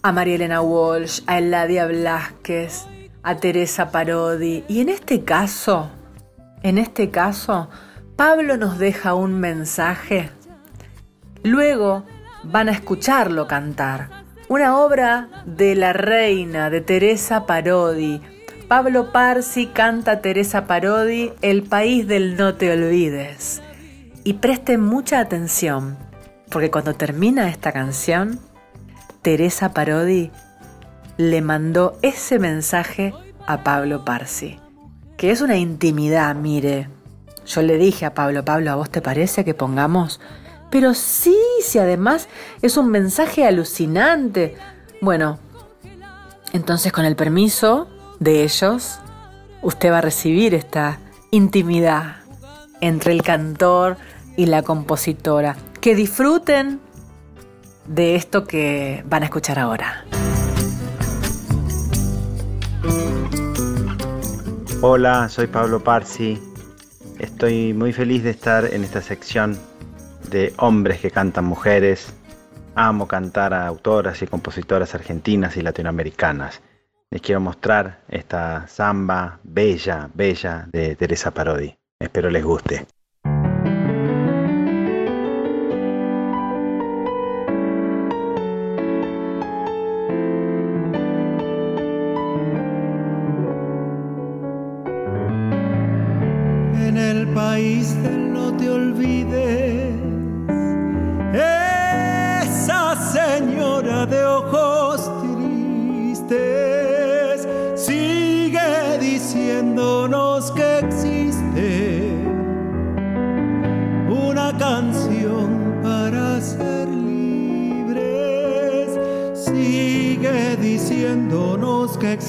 A 0.00 0.12
María 0.12 0.36
Elena 0.36 0.60
Walsh, 0.60 1.22
a 1.26 1.38
Eladia 1.38 1.86
Blasquez, 1.88 2.86
a 3.24 3.38
Teresa 3.38 3.90
Parodi. 3.90 4.62
Y 4.68 4.80
en 4.80 4.90
este 4.90 5.24
caso, 5.24 5.90
en 6.62 6.78
este 6.78 7.10
caso, 7.10 7.68
Pablo 8.14 8.56
nos 8.56 8.78
deja 8.78 9.14
un 9.14 9.40
mensaje. 9.40 10.30
Luego 11.42 12.04
van 12.44 12.68
a 12.68 12.72
escucharlo 12.72 13.48
cantar. 13.48 14.08
Una 14.46 14.78
obra 14.78 15.30
de 15.46 15.74
la 15.74 15.92
reina 15.92 16.70
de 16.70 16.80
Teresa 16.80 17.44
Parodi. 17.44 18.20
Pablo 18.68 19.10
Parsi 19.10 19.66
canta 19.66 20.20
Teresa 20.20 20.68
Parodi, 20.68 21.32
El 21.42 21.64
país 21.64 22.06
del 22.06 22.36
no 22.36 22.54
te 22.54 22.70
olvides. 22.70 23.62
Y 24.22 24.34
presten 24.34 24.82
mucha 24.82 25.18
atención, 25.18 25.96
porque 26.50 26.70
cuando 26.70 26.94
termina 26.94 27.48
esta 27.48 27.72
canción, 27.72 28.38
Teresa 29.22 29.72
Parodi 29.72 30.30
le 31.16 31.40
mandó 31.40 31.98
ese 32.02 32.38
mensaje 32.38 33.14
a 33.46 33.62
Pablo 33.62 34.04
Parsi, 34.04 34.58
que 35.16 35.30
es 35.30 35.40
una 35.40 35.56
intimidad, 35.56 36.34
mire. 36.34 36.88
Yo 37.46 37.62
le 37.62 37.78
dije 37.78 38.04
a 38.06 38.14
Pablo, 38.14 38.44
Pablo, 38.44 38.70
¿a 38.70 38.76
vos 38.76 38.90
te 38.90 39.00
parece 39.00 39.44
que 39.44 39.54
pongamos? 39.54 40.20
Pero 40.70 40.94
sí, 40.94 41.36
si 41.62 41.78
además 41.78 42.28
es 42.62 42.76
un 42.76 42.90
mensaje 42.90 43.46
alucinante. 43.46 44.54
Bueno, 45.00 45.38
entonces 46.52 46.92
con 46.92 47.04
el 47.04 47.16
permiso 47.16 47.88
de 48.18 48.44
ellos, 48.44 49.00
usted 49.62 49.90
va 49.90 49.98
a 49.98 50.02
recibir 50.02 50.54
esta 50.54 50.98
intimidad 51.30 52.19
entre 52.80 53.12
el 53.12 53.22
cantor 53.22 53.96
y 54.36 54.46
la 54.46 54.62
compositora. 54.62 55.56
Que 55.80 55.94
disfruten 55.94 56.80
de 57.86 58.14
esto 58.14 58.46
que 58.46 59.02
van 59.06 59.22
a 59.22 59.26
escuchar 59.26 59.58
ahora. 59.58 60.04
Hola, 64.82 65.28
soy 65.28 65.46
Pablo 65.46 65.84
Parsi. 65.84 66.40
Estoy 67.18 67.74
muy 67.74 67.92
feliz 67.92 68.22
de 68.24 68.30
estar 68.30 68.72
en 68.72 68.82
esta 68.82 69.02
sección 69.02 69.58
de 70.30 70.54
hombres 70.56 71.00
que 71.00 71.10
cantan 71.10 71.44
mujeres. 71.44 72.14
Amo 72.74 73.06
cantar 73.06 73.52
a 73.52 73.66
autoras 73.66 74.22
y 74.22 74.26
compositoras 74.26 74.94
argentinas 74.94 75.56
y 75.56 75.62
latinoamericanas. 75.62 76.62
Les 77.10 77.20
quiero 77.20 77.40
mostrar 77.40 78.00
esta 78.08 78.68
samba 78.68 79.40
bella, 79.42 80.08
bella 80.14 80.68
de 80.72 80.94
Teresa 80.94 81.32
Parodi. 81.32 81.79
Espero 82.00 82.30
les 82.30 82.42
guste. 82.42 82.86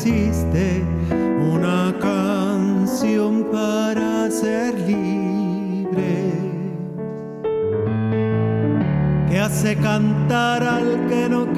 Existe 0.04 0.84
una 1.54 1.93
canción 1.99 3.45
para 3.52 4.32
ser 4.32 4.74
libre 4.80 6.34
que 9.30 9.39
hace 9.39 9.76
cantar 9.76 10.64
al 10.64 11.06
que 11.08 11.30
no 11.30 11.51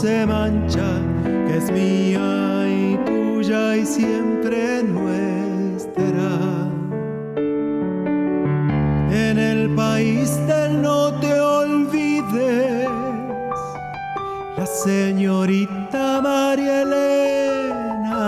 se 0.00 0.24
mancha, 0.26 0.90
que 1.24 1.56
es 1.56 1.72
mía 1.72 2.68
y 2.68 2.96
tuya 3.04 3.76
y 3.76 3.84
siempre 3.84 4.84
nuestra. 4.84 6.28
En 9.10 9.38
el 9.38 9.74
país 9.74 10.38
del 10.46 10.82
no 10.82 11.12
te 11.18 11.40
olvides, 11.40 12.88
la 14.56 14.66
señorita 14.66 16.20
María 16.22 16.82
Elena 16.82 18.20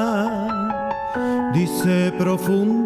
dice 1.55 2.13
profundamente 2.19 2.80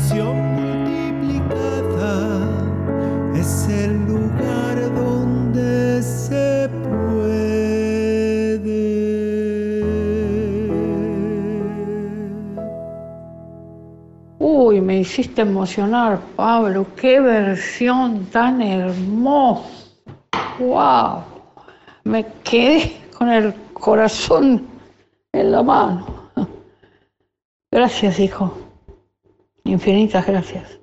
canción 0.00 0.36
multiplicada 0.54 1.60
es 3.34 3.68
el 3.68 4.06
lugar 4.06 4.94
donde 4.94 6.02
se 6.02 6.70
puede. 6.88 7.50
Uy, 14.38 14.80
me 14.80 15.00
hiciste 15.00 15.42
emocionar, 15.42 16.18
Pablo. 16.34 16.86
Qué 16.96 17.20
versión 17.20 18.24
tan 18.26 18.62
hermosa. 18.62 19.68
¡Wow! 20.58 21.24
Me 22.04 22.24
quedé 22.42 22.96
con 23.18 23.28
el 23.28 23.52
corazón 23.74 24.66
en 25.32 25.52
la 25.52 25.62
mano. 25.62 26.06
Gracias, 27.70 28.18
hijo. 28.18 28.69
Infinitas 29.70 30.26
gracias. 30.26 30.80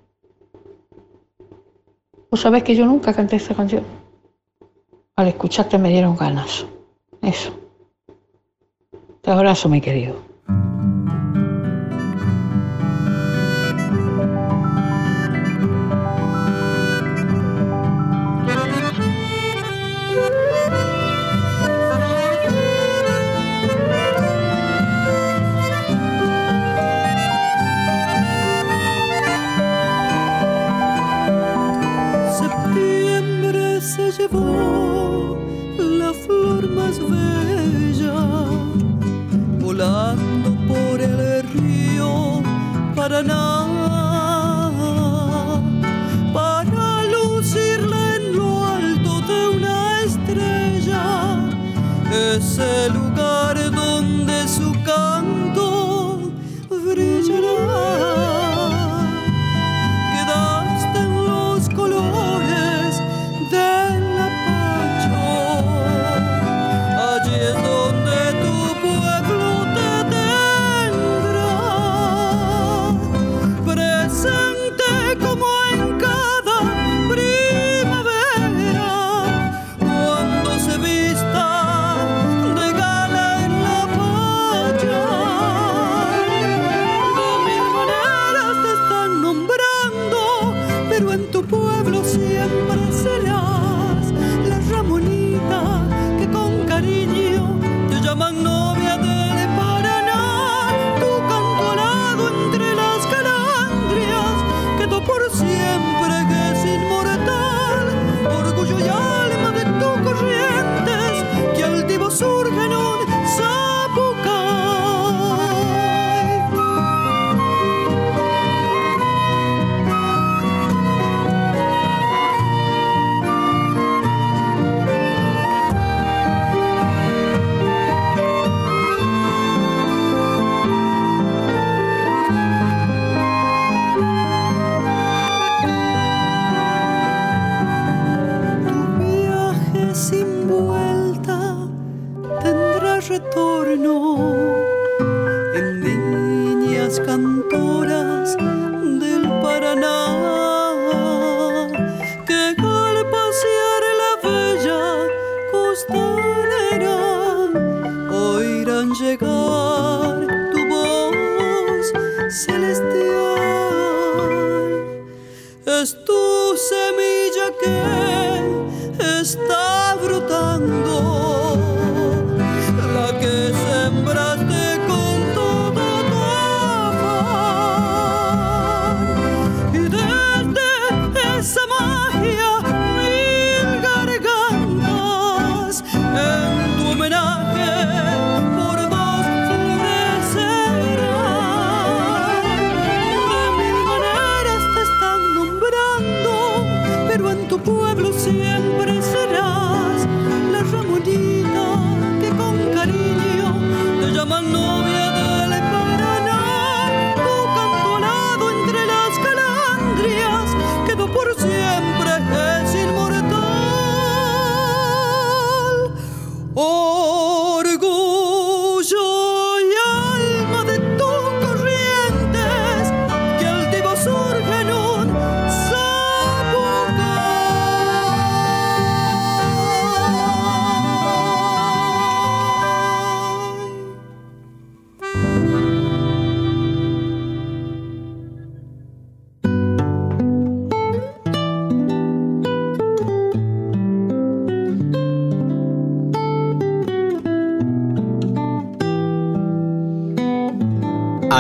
Vos 2.32 2.40
sabés 2.40 2.64
que 2.64 2.74
yo 2.74 2.86
nunca 2.86 3.14
canté 3.14 3.36
esta 3.36 3.54
canción. 3.54 3.84
Al 5.18 5.28
escucharte 5.28 5.78
me 5.78 5.90
dieron 5.90 6.16
ganas. 6.16 6.66
Eso. 7.22 7.52
Te 9.22 9.30
abrazo, 9.30 9.68
mi 9.68 9.82
querido. 9.82 10.16
No. 43.24 43.57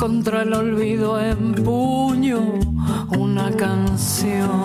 Contra 0.00 0.42
el 0.44 0.54
olvido 0.54 1.20
empuño 1.20 2.40
una 3.18 3.50
canción. 3.50 4.62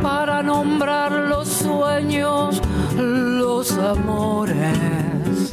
Para 0.00 0.44
nombrar 0.44 1.10
los 1.10 1.48
sueños, 1.48 2.62
los 2.96 3.76
amores. 3.78 5.50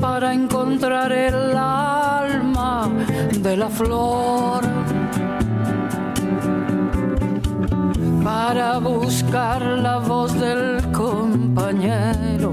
Para 0.00 0.34
encontrar 0.34 1.12
el 1.12 1.56
alma 1.56 2.90
de 3.40 3.56
la 3.56 3.68
flor 3.68 4.64
para 8.24 8.78
buscar 8.78 9.62
la 9.62 9.98
voz 9.98 10.34
del 10.38 10.90
compañero. 10.92 12.52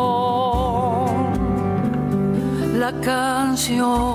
canción. 3.71 4.10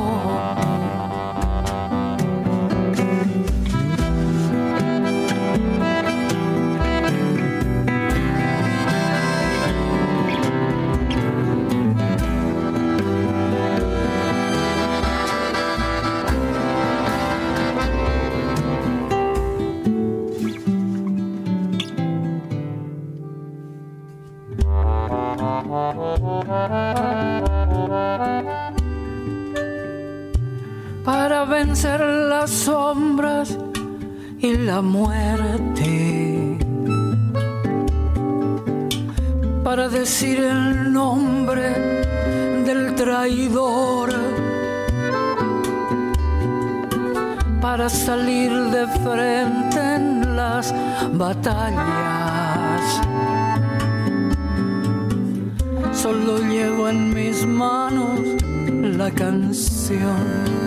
Vencer 31.76 32.00
las 32.00 32.50
sombras 32.50 33.58
y 34.38 34.56
la 34.56 34.80
muerte. 34.80 36.58
Para 39.62 39.86
decir 39.90 40.38
el 40.38 40.90
nombre 40.90 41.68
del 42.64 42.94
traidor. 42.94 44.10
Para 47.60 47.90
salir 47.90 48.52
de 48.76 48.86
frente 49.04 49.80
en 49.96 50.34
las 50.34 50.74
batallas 51.12 52.84
solo 55.92 56.38
llevo 56.38 56.88
en 56.88 57.12
mis 57.12 57.44
manos 57.44 58.20
la 58.96 59.10
canción. 59.10 60.65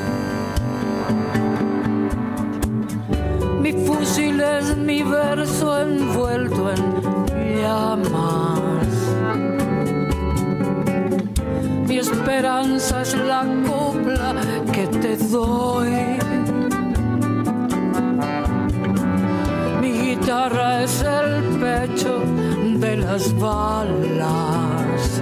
Fusil 4.00 4.40
es 4.40 4.78
mi 4.78 5.04
verso 5.04 5.82
envuelto 5.82 6.72
en 6.72 7.62
llamas. 7.62 8.88
Mi 11.88 11.98
esperanza 11.98 13.02
es 13.02 13.14
la 13.16 13.44
copla 13.68 14.36
que 14.72 14.88
te 14.88 15.18
doy. 15.18 16.18
Mi 19.82 19.92
guitarra 19.92 20.84
es 20.84 21.02
el 21.02 21.60
pecho 21.60 22.22
de 22.80 22.98
las 22.98 23.38
balas. 23.38 25.22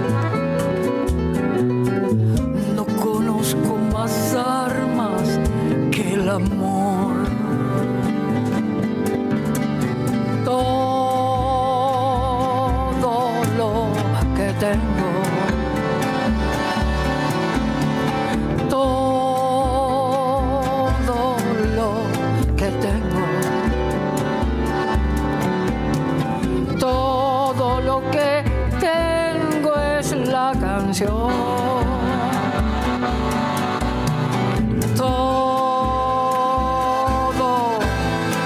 Todo 30.98 31.14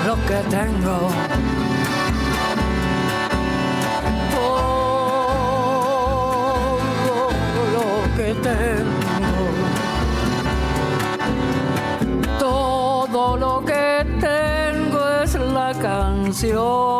lo 0.07 0.15
que 0.27 0.39
tengo. 0.51 0.99
Todo 4.35 4.77
lo 7.73 7.87
que 8.17 8.29
tengo. 8.35 9.47
Todo 12.39 13.37
lo 13.39 13.65
que 13.65 14.05
tengo 14.21 15.01
es 15.23 15.33
la 15.37 15.73
canción. 15.81 16.93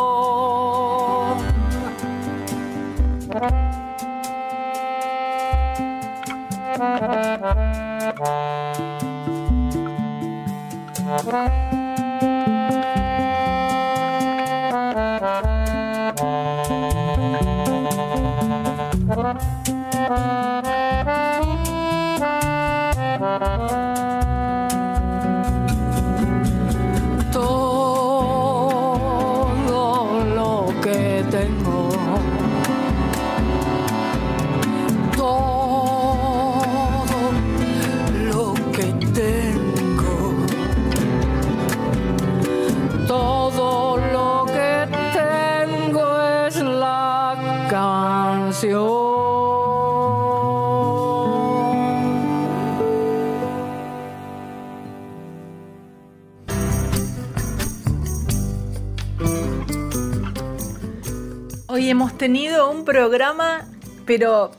Todo 11.23 11.82
hemos 61.93 62.17
tenido 62.17 62.71
un 62.71 62.87
programa, 62.87 63.67
pero 64.07 64.51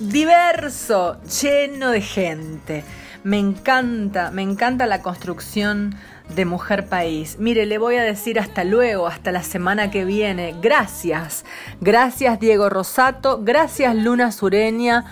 diverso, 0.00 1.16
lleno 1.40 1.92
de 1.92 2.00
gente. 2.00 2.84
Me 3.22 3.38
encanta, 3.38 4.32
me 4.32 4.42
encanta 4.42 4.86
la 4.86 5.00
construcción 5.00 5.94
de 6.34 6.44
Mujer 6.44 6.88
País. 6.88 7.36
Mire, 7.38 7.66
le 7.66 7.78
voy 7.78 7.98
a 7.98 8.02
decir 8.02 8.40
hasta 8.40 8.64
luego, 8.64 9.06
hasta 9.06 9.30
la 9.30 9.44
semana 9.44 9.92
que 9.92 10.04
viene. 10.04 10.56
Gracias. 10.60 11.44
Gracias 11.80 12.40
Diego 12.40 12.68
Rosato, 12.68 13.44
gracias 13.44 13.94
Luna 13.94 14.32
Sureña. 14.32 15.04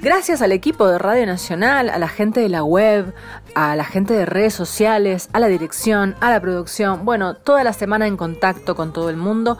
Gracias 0.00 0.40
al 0.40 0.52
equipo 0.52 0.88
de 0.88 0.98
Radio 0.98 1.26
Nacional, 1.26 1.90
a 1.90 1.98
la 1.98 2.08
gente 2.08 2.40
de 2.40 2.48
la 2.48 2.64
web, 2.64 3.12
a 3.54 3.76
la 3.76 3.84
gente 3.84 4.14
de 4.14 4.24
redes 4.24 4.54
sociales, 4.54 5.28
a 5.34 5.40
la 5.40 5.48
dirección, 5.48 6.16
a 6.20 6.30
la 6.30 6.40
producción. 6.40 7.04
Bueno, 7.04 7.34
toda 7.34 7.64
la 7.64 7.74
semana 7.74 8.06
en 8.06 8.16
contacto 8.16 8.74
con 8.74 8.94
todo 8.94 9.10
el 9.10 9.18
mundo. 9.18 9.58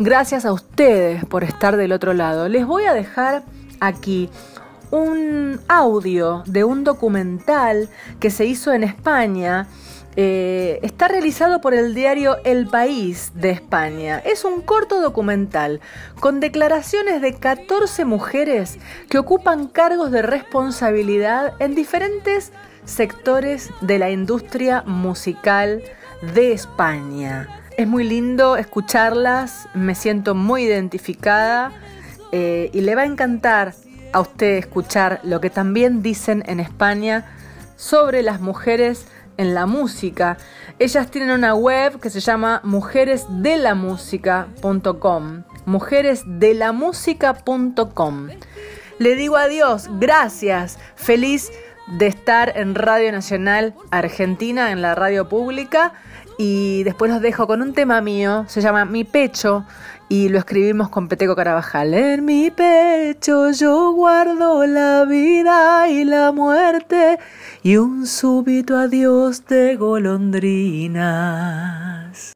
Gracias 0.00 0.44
a 0.44 0.52
ustedes 0.52 1.24
por 1.24 1.44
estar 1.44 1.76
del 1.76 1.92
otro 1.92 2.14
lado. 2.14 2.48
Les 2.48 2.66
voy 2.66 2.84
a 2.84 2.94
dejar 2.94 3.44
aquí 3.78 4.28
un 4.90 5.60
audio 5.68 6.42
de 6.46 6.64
un 6.64 6.82
documental 6.82 7.88
que 8.18 8.30
se 8.30 8.44
hizo 8.44 8.72
en 8.72 8.82
España. 8.82 9.68
Eh, 10.16 10.80
está 10.82 11.06
realizado 11.06 11.60
por 11.60 11.74
el 11.74 11.94
diario 11.94 12.38
El 12.44 12.66
País 12.66 13.30
de 13.36 13.50
España. 13.50 14.18
Es 14.18 14.44
un 14.44 14.62
corto 14.62 15.00
documental 15.00 15.80
con 16.18 16.40
declaraciones 16.40 17.20
de 17.20 17.34
14 17.34 18.04
mujeres 18.04 18.78
que 19.08 19.18
ocupan 19.18 19.68
cargos 19.68 20.10
de 20.10 20.22
responsabilidad 20.22 21.52
en 21.60 21.76
diferentes 21.76 22.52
sectores 22.84 23.70
de 23.80 24.00
la 24.00 24.10
industria 24.10 24.82
musical 24.86 25.84
de 26.34 26.52
España. 26.52 27.63
Es 27.76 27.88
muy 27.88 28.04
lindo 28.04 28.56
escucharlas, 28.56 29.68
me 29.74 29.96
siento 29.96 30.36
muy 30.36 30.62
identificada 30.62 31.72
eh, 32.30 32.70
y 32.72 32.82
le 32.82 32.94
va 32.94 33.02
a 33.02 33.06
encantar 33.06 33.74
a 34.12 34.20
usted 34.20 34.58
escuchar 34.58 35.18
lo 35.24 35.40
que 35.40 35.50
también 35.50 36.00
dicen 36.00 36.44
en 36.46 36.60
España 36.60 37.24
sobre 37.74 38.22
las 38.22 38.40
mujeres 38.40 39.08
en 39.38 39.54
la 39.54 39.66
música. 39.66 40.36
Ellas 40.78 41.10
tienen 41.10 41.32
una 41.32 41.56
web 41.56 41.98
que 41.98 42.10
se 42.10 42.20
llama 42.20 42.60
mujeresdelamusica.com. 42.62 45.42
Mujeresdelamusica.com. 45.66 48.28
Le 49.00 49.16
digo 49.16 49.36
adiós, 49.36 49.90
gracias, 49.98 50.78
feliz 50.94 51.50
de 51.88 52.06
estar 52.06 52.56
en 52.56 52.76
Radio 52.76 53.10
Nacional 53.10 53.74
Argentina, 53.90 54.70
en 54.70 54.80
la 54.80 54.94
radio 54.94 55.28
pública. 55.28 55.94
Y 56.36 56.82
después 56.82 57.10
los 57.10 57.20
dejo 57.20 57.46
con 57.46 57.62
un 57.62 57.74
tema 57.74 58.00
mío, 58.00 58.44
se 58.48 58.60
llama 58.60 58.84
Mi 58.84 59.04
Pecho, 59.04 59.64
y 60.08 60.28
lo 60.28 60.38
escribimos 60.38 60.90
con 60.90 61.08
Peteco 61.08 61.34
Carabajal. 61.36 61.94
En 61.94 62.24
mi 62.24 62.50
pecho 62.50 63.52
yo 63.52 63.92
guardo 63.92 64.66
la 64.66 65.04
vida 65.04 65.88
y 65.88 66.04
la 66.04 66.32
muerte 66.32 67.20
y 67.62 67.76
un 67.76 68.04
súbito 68.06 68.76
adiós 68.76 69.46
de 69.46 69.76
golondrinas. 69.76 72.34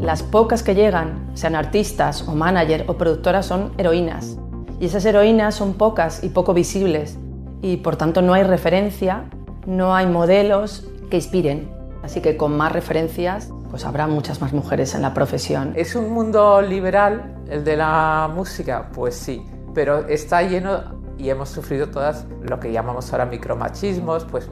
Las 0.00 0.22
pocas 0.24 0.64
que 0.64 0.74
llegan, 0.74 1.30
sean 1.34 1.54
artistas 1.54 2.26
o 2.26 2.34
manager 2.34 2.84
o 2.88 2.94
productoras, 2.94 3.46
son 3.46 3.72
heroínas. 3.78 4.38
Y 4.80 4.86
esas 4.86 5.04
heroínas 5.04 5.54
son 5.54 5.74
pocas 5.74 6.24
y 6.24 6.30
poco 6.30 6.54
visibles. 6.54 7.18
Y 7.60 7.76
por 7.76 7.96
tanto 7.96 8.22
no 8.22 8.32
hay 8.32 8.44
referencia, 8.44 9.24
no 9.66 9.94
hay 9.94 10.06
modelos 10.06 10.88
que 11.10 11.16
inspiren. 11.16 11.70
Así 12.02 12.22
que 12.22 12.38
con 12.38 12.56
más 12.56 12.72
referencias, 12.72 13.52
pues 13.68 13.84
habrá 13.84 14.06
muchas 14.06 14.40
más 14.40 14.54
mujeres 14.54 14.94
en 14.94 15.02
la 15.02 15.12
profesión. 15.12 15.74
¿Es 15.76 15.94
un 15.94 16.10
mundo 16.10 16.62
liberal 16.62 17.36
el 17.50 17.62
de 17.62 17.76
la 17.76 18.30
música? 18.34 18.90
Pues 18.94 19.14
sí, 19.14 19.44
pero 19.74 20.08
está 20.08 20.42
lleno 20.42 20.98
y 21.18 21.28
hemos 21.28 21.50
sufrido 21.50 21.90
todas 21.90 22.26
lo 22.40 22.58
que 22.58 22.72
llamamos 22.72 23.12
ahora 23.12 23.26
micromachismos, 23.26 24.24
pues 24.24 24.48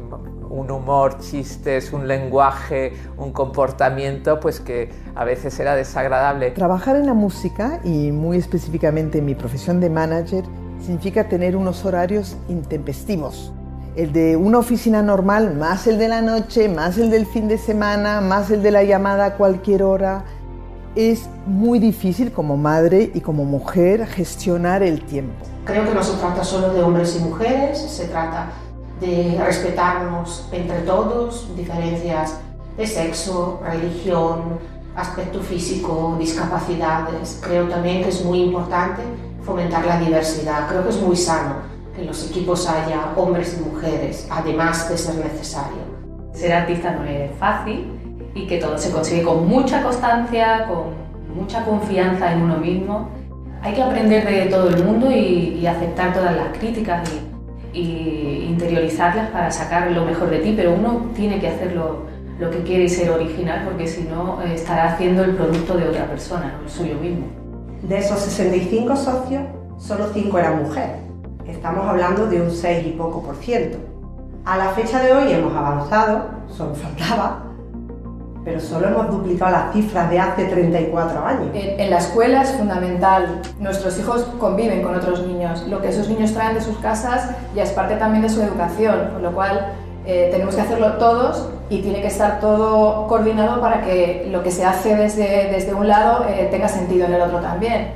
un 0.51 0.71
humor, 0.71 1.19
chistes, 1.19 1.93
un 1.93 2.09
lenguaje, 2.09 2.93
un 3.17 3.33
comportamiento, 3.33 4.41
pues 4.41 4.61
que 4.61 4.91
a 5.15 5.25
veces 5.25 5.59
era 5.59 5.75
desagradable. 5.75 6.51
Trabajar 6.53 6.97
en 6.97 7.07
la 7.07 7.15
música 7.15 7.81
y 7.85 8.13
muy 8.13 8.39
específicamente 8.39 9.19
en 9.19 9.27
mi 9.27 9.35
profesión 9.35 9.81
de 9.81 9.91
manager 9.91 10.45
significa 10.81 11.29
tener 11.29 11.57
unos 11.57 11.85
horarios 11.85 12.37
intempestivos. 12.49 13.53
El 13.97 14.13
de 14.13 14.37
una 14.37 14.59
oficina 14.59 15.03
normal, 15.03 15.57
más 15.57 15.87
el 15.87 15.99
de 15.99 16.09
la 16.09 16.23
noche, 16.23 16.69
más 16.69 16.99
el 16.99 17.11
del 17.11 17.27
fin 17.27 17.49
de 17.49 17.59
semana, 17.59 18.21
más 18.21 18.51
el 18.51 18.63
de 18.63 18.71
la 18.71 18.85
llamada 18.85 19.25
a 19.25 19.35
cualquier 19.37 19.83
hora. 19.83 20.25
Es 20.95 21.29
muy 21.47 21.79
difícil 21.79 22.33
como 22.33 22.57
madre 22.57 23.11
y 23.13 23.21
como 23.21 23.45
mujer 23.45 24.07
gestionar 24.07 24.83
el 24.83 25.03
tiempo. 25.05 25.45
Creo 25.65 25.85
que 25.85 25.95
no 25.95 26.03
se 26.03 26.17
trata 26.17 26.45
solo 26.45 26.73
de 26.73 26.83
hombres 26.83 27.17
y 27.17 27.25
mujeres, 27.25 27.79
se 27.79 28.07
trata 28.07 28.51
de 29.01 29.41
respetarnos 29.43 30.49
entre 30.53 30.81
todos, 30.81 31.49
diferencias 31.57 32.39
de 32.77 32.87
sexo, 32.87 33.61
religión, 33.65 34.59
aspecto 34.97 35.41
físico, 35.41 36.17
discapacidades. 36.19 37.41
Creo 37.43 37.69
también 37.69 38.03
que 38.03 38.09
es 38.09 38.25
muy 38.25 38.43
importante 38.43 39.03
fomentar 39.43 39.85
la 39.87 39.99
diversidad. 40.01 40.69
Creo 40.69 40.83
que 40.83 40.91
es 40.91 41.01
muy 41.01 41.17
sano 41.17 41.57
que 41.95 42.03
en 42.03 42.09
los 42.09 42.29
equipos 42.31 42.69
haya 42.69 43.13
hombres 43.17 43.59
y 43.59 43.69
mujeres, 43.69 44.27
además 44.31 44.89
de 44.89 44.99
ser 44.99 45.15
necesario. 45.17 45.99
Ser 46.33 46.53
artista 46.53 46.93
no 46.93 47.05
es 47.05 47.31
fácil 47.39 47.93
y 48.35 48.47
que 48.47 48.59
todo 48.59 48.79
se 48.79 48.91
consigue 48.91 49.23
con 49.23 49.49
mucha 49.49 49.83
constancia, 49.83 50.67
con 50.67 51.09
mucha 51.35 51.65
confianza 51.65 52.33
en 52.33 52.43
uno 52.43 52.59
mismo. 52.59 53.09
Hay 53.63 53.75
que 53.75 53.83
aprender 53.83 54.27
de 54.27 54.47
todo 54.47 54.69
el 54.69 54.85
mundo 54.85 55.11
y, 55.11 55.67
aceptar 55.67 56.15
todas 56.15 56.35
las 56.37 56.57
críticas 56.57 57.09
y, 57.73 58.47
interiorizarlas 58.49 59.31
para 59.31 59.51
sacar 59.51 59.91
lo 59.91 60.05
mejor 60.05 60.31
de 60.31 60.39
ti, 60.39 60.55
pero 60.57 60.75
uno 60.75 61.11
tiene 61.15 61.41
que 61.41 61.49
hacer 61.49 61.75
lo, 61.75 62.07
lo 62.39 62.51
que 62.51 62.63
quiere 62.63 62.85
y 62.85 62.89
ser 62.89 63.11
original 63.11 63.63
porque 63.65 63.87
si 63.87 64.03
no 64.05 64.43
eh, 64.43 64.55
estará 64.55 64.93
haciendo 64.93 65.25
el 65.25 65.35
producto 65.35 65.77
de 65.77 65.89
otra 65.89 66.07
persona, 66.07 66.55
no 66.59 66.65
el 66.65 66.71
suyo 66.71 66.95
mismo. 66.95 67.27
De 67.83 67.99
esos 67.99 68.19
65 68.21 68.97
socios, 68.97 69.43
solo 69.79 70.09
5 70.13 70.39
eran 70.39 70.63
mujeres. 70.63 70.97
Estamos 71.47 71.87
hablando 71.87 72.27
de 72.27 72.43
un 72.43 72.51
6 72.51 72.87
y 72.87 72.91
poco 72.91 73.23
por 73.23 73.37
ciento. 73.37 73.79
A 74.45 74.57
la 74.57 74.71
fecha 74.71 75.03
de 75.03 75.13
hoy 75.13 75.33
hemos 75.33 75.55
avanzado, 75.55 76.27
solo 76.49 76.75
faltaba, 76.75 77.48
pero 78.45 78.61
solo 78.61 78.89
hemos 78.89 79.11
duplicado 79.11 79.53
las 79.53 79.73
cifras 79.73 80.11
de 80.11 80.19
hace 80.19 80.45
34 80.45 81.25
años. 81.25 81.47
En, 81.55 81.81
en, 81.81 81.91
la 81.91 81.99
escuela 81.99 82.43
es 82.43 82.53
fundamental. 82.53 83.43
Nuestros 83.61 83.99
hijos 83.99 84.23
conviven 84.39 84.83
con 84.83 84.95
otros 84.95 85.27
niños. 85.27 85.67
Lo 85.69 85.83
que 85.83 85.89
esos 85.89 86.09
niños 86.09 86.33
traen 86.33 86.55
de 86.55 86.61
sus 86.61 86.79
casas 86.79 87.31
ya 87.55 87.63
es 87.63 87.71
parte 87.71 87.97
también 87.97 88.23
de 88.23 88.29
su 88.29 88.41
educación, 88.43 89.11
con 89.13 89.23
lo 89.23 89.33
cual 89.33 89.73
eh, 90.07 90.29
tenemos 90.33 90.55
que 90.55 90.63
hacerlo 90.63 90.95
todos 90.95 91.51
y 91.69 91.83
tiene 91.83 92.01
que 92.01 92.07
estar 92.07 92.41
todo 92.41 93.07
coordinado 93.09 93.61
para 93.61 93.83
que 93.83 94.27
lo 94.31 94.43
que 94.43 94.51
se 94.51 94.65
hace 94.65 94.97
desde, 94.97 95.51
desde 95.51 95.75
un 95.75 95.87
lado 95.87 96.25
eh, 96.27 96.49
tenga 96.51 96.67
sentido 96.69 97.07
en 97.07 97.13
el 97.13 97.21
otro 97.21 97.41
también. 97.41 97.89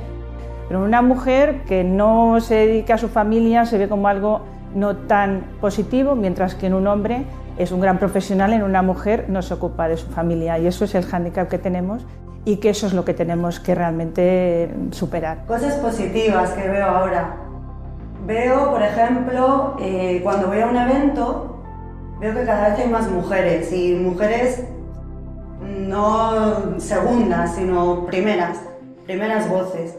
Pero 0.67 0.83
una 0.83 1.01
mujer 1.01 1.61
que 1.67 1.83
no 1.83 2.39
se 2.39 2.55
dedica 2.55 2.95
a 2.95 2.97
su 2.99 3.09
familia 3.09 3.65
se 3.65 3.79
ve 3.79 3.89
como 3.89 4.07
algo 4.07 4.41
no 4.75 4.95
tan 4.95 5.43
positivo, 5.59 6.15
mientras 6.15 6.55
que 6.55 6.67
en 6.67 6.75
un 6.75 6.85
hombre 6.85 7.25
es 7.57 7.71
un 7.71 7.81
gran 7.81 7.99
profesional, 7.99 8.53
en 8.53 8.63
una 8.63 8.81
mujer 8.81 9.25
no 9.29 9.41
se 9.41 9.53
ocupa 9.53 9.87
de 9.87 9.97
su 9.97 10.07
familia 10.07 10.57
y 10.59 10.67
eso 10.67 10.85
es 10.85 10.95
el 10.95 11.05
hándicap 11.05 11.49
que 11.49 11.57
tenemos 11.57 12.05
y 12.45 12.57
que 12.57 12.69
eso 12.69 12.87
es 12.87 12.93
lo 12.93 13.05
que 13.05 13.13
tenemos 13.13 13.59
que 13.59 13.75
realmente 13.75 14.69
superar. 14.91 15.45
Cosas 15.45 15.75
positivas 15.75 16.51
que 16.51 16.67
veo 16.67 16.85
ahora. 16.85 17.37
Veo, 18.25 18.71
por 18.71 18.81
ejemplo, 18.81 19.77
eh, 19.79 20.21
cuando 20.23 20.47
voy 20.47 20.61
a 20.61 20.67
un 20.67 20.77
evento, 20.77 21.61
veo 22.19 22.33
que 22.33 22.45
cada 22.45 22.69
vez 22.69 22.79
hay 22.79 22.89
más 22.89 23.09
mujeres 23.09 23.71
y 23.71 23.95
mujeres 23.95 24.63
no 25.61 26.79
segundas, 26.79 27.55
sino 27.55 28.05
primeras, 28.05 28.59
primeras 29.05 29.49
voces, 29.49 29.97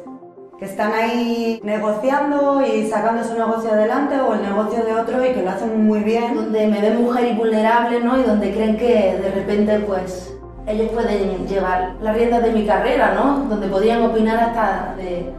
están 0.65 0.93
ahí 0.93 1.61
negociando 1.63 2.63
y 2.63 2.87
sacando 2.89 3.25
su 3.25 3.35
negocio 3.35 3.73
adelante 3.73 4.21
o 4.21 4.35
el 4.35 4.43
negocio 4.43 4.85
de 4.85 4.95
otro 4.95 5.25
y 5.25 5.33
que 5.33 5.43
lo 5.43 5.51
hacen 5.51 5.87
muy 5.87 6.01
bien. 6.01 6.35
Donde 6.35 6.67
me 6.67 6.81
ven 6.81 7.03
mujer 7.03 7.33
y 7.33 7.37
vulnerable, 7.37 8.01
¿no? 8.01 8.19
Y 8.19 8.23
donde 8.23 8.53
creen 8.53 8.77
que 8.77 9.19
de 9.23 9.31
repente, 9.31 9.81
pues, 9.81 10.35
ellos 10.67 10.91
pueden 10.93 11.47
llevar 11.47 11.95
la 12.01 12.13
rienda 12.13 12.41
de 12.41 12.53
mi 12.53 12.67
carrera, 12.67 13.15
¿no? 13.15 13.45
Donde 13.49 13.69
podían 13.69 14.03
opinar 14.03 14.39
hasta 14.39 14.95
de 14.97 15.33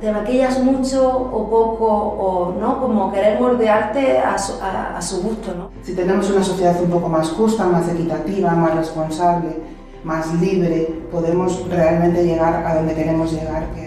te 0.00 0.10
maquillas 0.10 0.58
mucho 0.60 1.06
o 1.06 1.50
poco 1.50 1.86
o 1.86 2.54
no 2.58 2.80
como 2.80 3.12
querer 3.12 3.38
moldearte 3.38 4.18
a 4.18 4.38
su, 4.38 4.54
a, 4.62 4.96
a 4.96 5.02
su 5.02 5.22
gusto 5.22 5.54
no 5.54 5.70
si 5.82 5.94
tenemos 5.94 6.30
una 6.30 6.42
sociedad 6.42 6.74
un 6.80 6.90
poco 6.90 7.08
más 7.08 7.28
justa 7.30 7.66
más 7.66 7.86
equitativa 7.90 8.52
más 8.52 8.74
responsable 8.76 9.58
más 10.02 10.32
libre 10.40 11.02
podemos 11.12 11.68
realmente 11.68 12.24
llegar 12.24 12.64
a 12.66 12.74
donde 12.76 12.94
queremos 12.94 13.32
llegar 13.32 13.66
que 13.74 13.83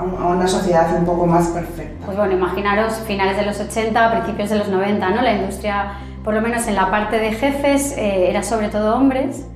a 0.00 0.26
una 0.28 0.46
sociedad 0.46 0.96
un 0.96 1.04
poco 1.04 1.26
más 1.26 1.48
perfecta. 1.48 2.06
Pues 2.06 2.16
bueno 2.16 2.32
imaginaros 2.32 2.94
finales 3.06 3.36
de 3.36 3.46
los 3.46 3.60
80 3.60 4.10
principios 4.12 4.50
de 4.50 4.58
los 4.58 4.68
90 4.68 5.10
no 5.10 5.22
la 5.22 5.34
industria 5.34 5.92
por 6.24 6.34
lo 6.34 6.40
menos 6.40 6.66
en 6.66 6.74
la 6.74 6.90
parte 6.90 7.18
de 7.18 7.32
jefes 7.32 7.96
eh, 7.96 8.30
era 8.30 8.42
sobre 8.42 8.68
todo 8.68 8.96
hombres 8.96 9.46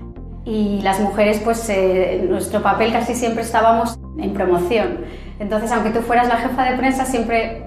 y 0.44 0.80
las 0.82 1.00
mujeres 1.00 1.40
pues 1.42 1.68
eh, 1.68 2.26
nuestro 2.28 2.62
papel 2.62 2.92
casi 2.92 3.14
siempre 3.14 3.42
estábamos 3.42 3.98
en 4.18 4.32
promoción. 4.32 4.98
Entonces, 5.38 5.72
aunque 5.72 5.90
tú 5.90 6.00
fueras 6.00 6.28
la 6.28 6.36
jefa 6.36 6.64
de 6.64 6.76
prensa, 6.76 7.04
siempre 7.04 7.66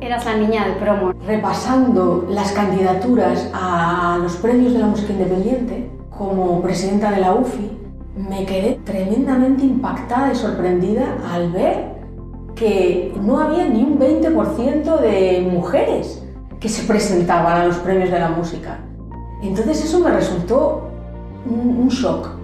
eras 0.00 0.24
la 0.24 0.36
niña 0.36 0.66
de 0.66 0.72
promo. 0.74 1.12
Repasando 1.26 2.26
las 2.28 2.52
candidaturas 2.52 3.50
a 3.52 4.18
los 4.22 4.36
premios 4.36 4.74
de 4.74 4.78
la 4.80 4.86
música 4.86 5.12
independiente, 5.12 5.90
como 6.16 6.60
presidenta 6.62 7.10
de 7.10 7.20
la 7.20 7.34
UFI, 7.34 7.78
me 8.16 8.44
quedé 8.44 8.78
tremendamente 8.84 9.64
impactada 9.64 10.32
y 10.32 10.36
sorprendida 10.36 11.16
al 11.32 11.50
ver 11.50 11.99
que 12.54 13.14
no 13.20 13.40
había 13.40 13.66
ni 13.66 13.82
un 13.82 13.98
20% 13.98 15.00
de 15.00 15.48
mujeres 15.50 16.22
que 16.58 16.68
se 16.68 16.82
presentaban 16.84 17.62
a 17.62 17.66
los 17.66 17.76
premios 17.76 18.10
de 18.10 18.18
la 18.18 18.28
música. 18.28 18.78
Entonces 19.42 19.84
eso 19.84 20.00
me 20.00 20.10
resultó 20.10 20.88
un, 21.46 21.78
un 21.78 21.88
shock 21.88 22.40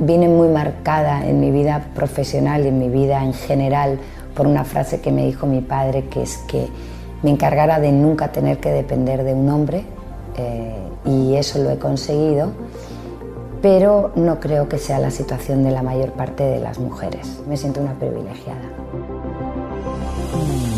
vine 0.00 0.28
muy 0.28 0.48
marcada 0.48 1.26
en 1.26 1.40
mi 1.40 1.50
vida 1.50 1.84
profesional 1.94 2.64
y 2.64 2.68
en 2.68 2.78
mi 2.78 2.88
vida 2.88 3.22
en 3.22 3.34
general 3.34 3.98
por 4.34 4.46
una 4.46 4.64
frase 4.64 5.00
que 5.00 5.12
me 5.12 5.26
dijo 5.26 5.46
mi 5.46 5.60
padre, 5.60 6.06
que 6.06 6.22
es 6.22 6.38
que 6.48 6.68
me 7.22 7.30
encargara 7.30 7.78
de 7.78 7.92
nunca 7.92 8.32
tener 8.32 8.58
que 8.58 8.70
depender 8.70 9.22
de 9.24 9.34
un 9.34 9.48
hombre, 9.50 9.84
eh, 10.36 10.74
y 11.04 11.34
eso 11.34 11.58
lo 11.62 11.70
he 11.70 11.78
conseguido, 11.78 12.52
pero 13.60 14.12
no 14.14 14.40
creo 14.40 14.68
que 14.68 14.78
sea 14.78 14.98
la 14.98 15.10
situación 15.10 15.62
de 15.64 15.70
la 15.70 15.82
mayor 15.82 16.12
parte 16.12 16.44
de 16.44 16.60
las 16.60 16.78
mujeres. 16.78 17.42
Me 17.46 17.58
siento 17.58 17.80
una 17.80 17.92
privilegiada. 17.92 18.79
Y 20.32 20.69